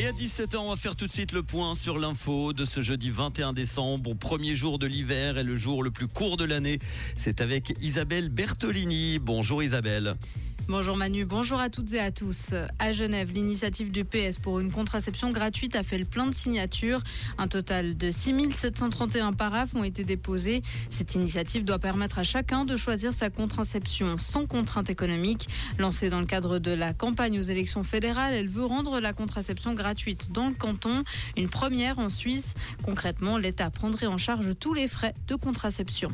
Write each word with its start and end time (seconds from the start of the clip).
Et 0.00 0.06
à 0.06 0.12
17h, 0.12 0.56
on 0.58 0.70
va 0.70 0.76
faire 0.76 0.94
tout 0.94 1.08
de 1.08 1.10
suite 1.10 1.32
le 1.32 1.42
point 1.42 1.74
sur 1.74 1.98
l'info 1.98 2.52
de 2.52 2.64
ce 2.64 2.82
jeudi 2.82 3.10
21 3.10 3.52
décembre, 3.52 4.14
premier 4.14 4.54
jour 4.54 4.78
de 4.78 4.86
l'hiver 4.86 5.38
et 5.38 5.42
le 5.42 5.56
jour 5.56 5.82
le 5.82 5.90
plus 5.90 6.06
court 6.06 6.36
de 6.36 6.44
l'année. 6.44 6.78
C'est 7.16 7.40
avec 7.40 7.74
Isabelle 7.80 8.28
Bertolini. 8.28 9.18
Bonjour 9.18 9.60
Isabelle. 9.60 10.14
Bonjour 10.70 10.98
Manu, 10.98 11.24
bonjour 11.24 11.58
à 11.60 11.70
toutes 11.70 11.94
et 11.94 11.98
à 11.98 12.10
tous. 12.10 12.52
À 12.78 12.92
Genève, 12.92 13.32
l'initiative 13.32 13.90
du 13.90 14.04
PS 14.04 14.36
pour 14.36 14.60
une 14.60 14.70
contraception 14.70 15.30
gratuite 15.30 15.74
a 15.76 15.82
fait 15.82 15.96
le 15.96 16.04
plein 16.04 16.26
de 16.26 16.34
signatures. 16.34 17.00
Un 17.38 17.48
total 17.48 17.96
de 17.96 18.10
6731 18.10 19.32
paraphes 19.32 19.74
ont 19.74 19.82
été 19.82 20.04
déposés. 20.04 20.62
Cette 20.90 21.14
initiative 21.14 21.64
doit 21.64 21.78
permettre 21.78 22.18
à 22.18 22.22
chacun 22.22 22.66
de 22.66 22.76
choisir 22.76 23.14
sa 23.14 23.30
contraception 23.30 24.18
sans 24.18 24.44
contrainte 24.44 24.90
économique. 24.90 25.48
Lancée 25.78 26.10
dans 26.10 26.20
le 26.20 26.26
cadre 26.26 26.58
de 26.58 26.72
la 26.72 26.92
campagne 26.92 27.38
aux 27.38 27.42
élections 27.42 27.82
fédérales, 27.82 28.34
elle 28.34 28.50
veut 28.50 28.66
rendre 28.66 29.00
la 29.00 29.14
contraception 29.14 29.72
gratuite 29.72 30.32
dans 30.32 30.50
le 30.50 30.54
canton, 30.54 31.02
une 31.38 31.48
première 31.48 31.98
en 31.98 32.10
Suisse. 32.10 32.56
Concrètement, 32.84 33.38
l'État 33.38 33.70
prendrait 33.70 34.06
en 34.06 34.18
charge 34.18 34.50
tous 34.60 34.74
les 34.74 34.86
frais 34.86 35.14
de 35.28 35.34
contraception. 35.34 36.12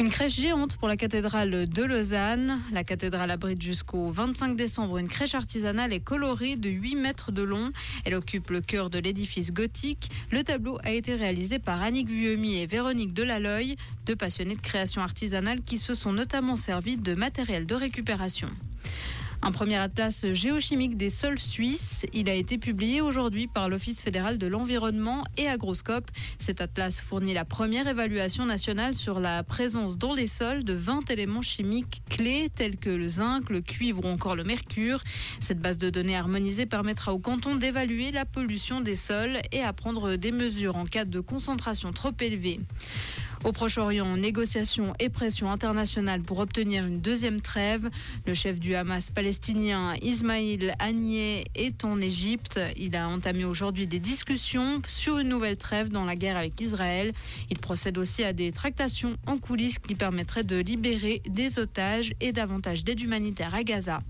Une 0.00 0.10
crèche 0.10 0.36
géante 0.36 0.76
pour 0.76 0.86
la 0.86 0.96
cathédrale 0.96 1.68
de 1.68 1.82
Lausanne. 1.82 2.60
La 2.70 2.84
cathédrale 2.84 3.32
abrite 3.32 3.60
jusqu'au 3.60 4.10
25 4.10 4.54
décembre 4.54 4.98
une 4.98 5.08
crèche 5.08 5.34
artisanale 5.34 5.92
et 5.92 5.98
colorée 5.98 6.54
de 6.54 6.68
8 6.70 6.94
mètres 6.94 7.32
de 7.32 7.42
long. 7.42 7.72
Elle 8.04 8.14
occupe 8.14 8.50
le 8.50 8.60
cœur 8.60 8.90
de 8.90 9.00
l'édifice 9.00 9.52
gothique. 9.52 10.08
Le 10.30 10.44
tableau 10.44 10.78
a 10.84 10.92
été 10.92 11.16
réalisé 11.16 11.58
par 11.58 11.82
Annick 11.82 12.08
Vuemi 12.08 12.58
et 12.58 12.66
Véronique 12.66 13.12
Delaloy, 13.12 13.74
deux 14.06 14.14
passionnés 14.14 14.54
de 14.54 14.60
création 14.60 15.02
artisanale 15.02 15.62
qui 15.62 15.78
se 15.78 15.94
sont 15.94 16.12
notamment 16.12 16.54
servis 16.54 16.96
de 16.96 17.14
matériel 17.14 17.66
de 17.66 17.74
récupération. 17.74 18.50
Un 19.40 19.52
premier 19.52 19.76
atlas 19.76 20.26
géochimique 20.32 20.96
des 20.96 21.10
sols 21.10 21.38
suisses. 21.38 22.04
Il 22.12 22.28
a 22.28 22.34
été 22.34 22.58
publié 22.58 23.00
aujourd'hui 23.00 23.46
par 23.46 23.68
l'Office 23.68 24.02
fédéral 24.02 24.36
de 24.36 24.48
l'environnement 24.48 25.24
et 25.36 25.48
Agroscope. 25.48 26.10
Cet 26.38 26.60
atlas 26.60 27.00
fournit 27.00 27.34
la 27.34 27.44
première 27.44 27.86
évaluation 27.86 28.44
nationale 28.44 28.94
sur 28.94 29.20
la 29.20 29.44
présence 29.44 29.96
dans 29.96 30.12
les 30.12 30.26
sols 30.26 30.64
de 30.64 30.72
20 30.72 31.08
éléments 31.10 31.40
chimiques 31.40 32.02
clés 32.10 32.50
tels 32.52 32.76
que 32.76 32.90
le 32.90 33.06
zinc, 33.06 33.48
le 33.48 33.60
cuivre 33.60 34.04
ou 34.04 34.08
encore 34.08 34.34
le 34.34 34.42
mercure. 34.42 35.00
Cette 35.38 35.60
base 35.60 35.78
de 35.78 35.88
données 35.88 36.16
harmonisée 36.16 36.66
permettra 36.66 37.14
au 37.14 37.20
canton 37.20 37.54
d'évaluer 37.54 38.10
la 38.10 38.24
pollution 38.24 38.80
des 38.80 38.96
sols 38.96 39.38
et 39.52 39.62
à 39.62 39.72
prendre 39.72 40.16
des 40.16 40.32
mesures 40.32 40.76
en 40.76 40.84
cas 40.84 41.04
de 41.04 41.20
concentration 41.20 41.92
trop 41.92 42.12
élevée. 42.20 42.58
Au 43.44 43.52
Proche-Orient, 43.52 44.16
négociations 44.16 44.94
et 44.98 45.08
pression 45.08 45.50
internationale 45.50 46.22
pour 46.22 46.40
obtenir 46.40 46.84
une 46.84 47.00
deuxième 47.00 47.40
trêve. 47.40 47.88
Le 48.26 48.34
chef 48.34 48.58
du 48.58 48.74
Hamas 48.74 49.10
palestinien 49.10 49.94
Ismail 50.02 50.74
Haniyeh 50.80 51.44
est 51.54 51.84
en 51.84 52.00
Égypte. 52.00 52.58
Il 52.76 52.96
a 52.96 53.08
entamé 53.08 53.44
aujourd'hui 53.44 53.86
des 53.86 54.00
discussions 54.00 54.82
sur 54.88 55.18
une 55.18 55.28
nouvelle 55.28 55.56
trêve 55.56 55.88
dans 55.88 56.04
la 56.04 56.16
guerre 56.16 56.36
avec 56.36 56.60
Israël. 56.60 57.12
Il 57.48 57.58
procède 57.58 57.96
aussi 57.96 58.24
à 58.24 58.32
des 58.32 58.50
tractations 58.50 59.16
en 59.26 59.38
coulisses 59.38 59.78
qui 59.78 59.94
permettraient 59.94 60.44
de 60.44 60.56
libérer 60.56 61.22
des 61.28 61.60
otages 61.60 62.14
et 62.20 62.32
davantage 62.32 62.82
d'aide 62.82 63.00
humanitaire 63.00 63.54
à 63.54 63.62
Gaza. 63.62 64.00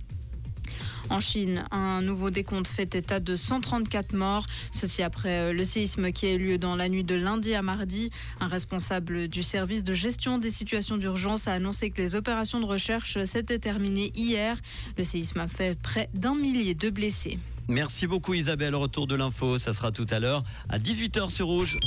En 1.10 1.20
Chine, 1.20 1.64
un 1.70 2.02
nouveau 2.02 2.30
décompte 2.30 2.68
fait 2.68 2.94
état 2.94 3.18
de 3.20 3.34
134 3.34 4.12
morts. 4.12 4.44
Ceci 4.70 5.02
après 5.02 5.38
euh, 5.38 5.52
le 5.52 5.64
séisme 5.64 6.12
qui 6.12 6.26
a 6.26 6.32
eu 6.34 6.38
lieu 6.38 6.58
dans 6.58 6.76
la 6.76 6.88
nuit 6.88 7.04
de 7.04 7.14
lundi 7.14 7.54
à 7.54 7.62
mardi. 7.62 8.10
Un 8.40 8.48
responsable 8.48 9.28
du 9.28 9.42
service 9.42 9.84
de 9.84 9.94
gestion 9.94 10.38
des 10.38 10.50
situations 10.50 10.98
d'urgence 10.98 11.48
a 11.48 11.52
annoncé 11.52 11.90
que 11.90 12.02
les 12.02 12.14
opérations 12.14 12.60
de 12.60 12.66
recherche 12.66 13.22
s'étaient 13.24 13.58
terminées 13.58 14.12
hier. 14.14 14.58
Le 14.98 15.04
séisme 15.04 15.40
a 15.40 15.48
fait 15.48 15.78
près 15.80 16.10
d'un 16.14 16.34
millier 16.34 16.74
de 16.74 16.90
blessés. 16.90 17.38
Merci 17.68 18.06
beaucoup 18.06 18.34
Isabelle. 18.34 18.74
Retour 18.74 19.06
de 19.06 19.14
l'info, 19.14 19.58
ça 19.58 19.74
sera 19.74 19.92
tout 19.92 20.06
à 20.10 20.18
l'heure 20.18 20.42
à 20.68 20.78
18h 20.78 21.30
sur 21.30 21.46
Rouge. 21.46 21.78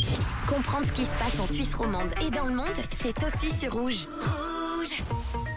Comprendre 0.47 0.85
ce 0.85 0.91
qui 0.91 1.05
se 1.05 1.15
passe 1.17 1.39
en 1.39 1.51
Suisse 1.51 1.73
romande 1.73 2.09
et 2.25 2.29
dans 2.29 2.45
le 2.45 2.55
monde, 2.55 2.67
c'est 2.91 3.15
aussi 3.23 3.55
sur 3.55 3.73
Rouge. 3.73 4.07
Rouge 4.19 5.50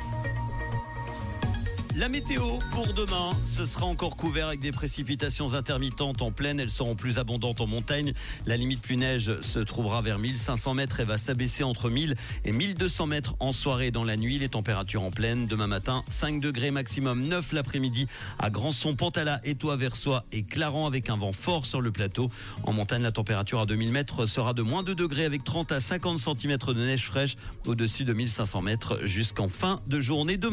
la 1.96 2.08
météo 2.08 2.42
pour 2.72 2.92
demain, 2.92 3.30
ce 3.44 3.66
sera 3.66 3.86
encore 3.86 4.16
couvert 4.16 4.48
avec 4.48 4.58
des 4.58 4.72
précipitations 4.72 5.54
intermittentes 5.54 6.22
en 6.22 6.32
plaine. 6.32 6.58
Elles 6.58 6.70
seront 6.70 6.96
plus 6.96 7.18
abondantes 7.18 7.60
en 7.60 7.66
montagne. 7.66 8.12
La 8.46 8.56
limite 8.56 8.82
plus 8.82 8.96
neige 8.96 9.40
se 9.40 9.60
trouvera 9.60 10.02
vers 10.02 10.18
1500 10.18 10.74
mètres 10.74 11.00
et 11.00 11.04
va 11.04 11.18
s'abaisser 11.18 11.62
entre 11.62 11.90
1000 11.90 12.16
et 12.44 12.52
1200 12.52 13.06
mètres 13.06 13.36
en 13.38 13.52
soirée 13.52 13.92
dans 13.92 14.02
la 14.02 14.16
nuit. 14.16 14.38
Les 14.38 14.48
températures 14.48 15.02
en 15.02 15.10
plaine 15.10 15.46
demain 15.46 15.68
matin, 15.68 16.02
5 16.08 16.40
degrés 16.40 16.72
maximum, 16.72 17.28
9 17.28 17.52
l'après-midi 17.52 18.06
à 18.38 18.50
Grandson, 18.50 18.96
Pantala, 18.96 19.40
Étoile, 19.44 19.78
Versoix 19.78 20.24
et 20.32 20.42
Clarence 20.42 20.88
avec 20.88 21.10
un 21.10 21.16
vent 21.16 21.32
fort 21.32 21.64
sur 21.64 21.80
le 21.80 21.92
plateau. 21.92 22.28
En 22.64 22.72
montagne, 22.72 23.02
la 23.02 23.12
température 23.12 23.60
à 23.60 23.66
2000 23.66 23.92
mètres 23.92 24.26
sera 24.26 24.52
de 24.52 24.62
moins 24.62 24.82
2 24.82 24.94
degrés 24.94 25.24
avec 25.24 25.44
30 25.44 25.70
à 25.70 25.80
50 25.80 26.18
cm 26.18 26.56
de 26.58 26.84
neige 26.84 27.06
fraîche 27.06 27.36
au-dessus 27.66 28.04
de 28.04 28.12
1500 28.12 28.62
mètres 28.62 29.00
jusqu'en 29.04 29.48
fin 29.48 29.80
de 29.86 30.00
journée 30.00 30.36
demain. 30.36 30.52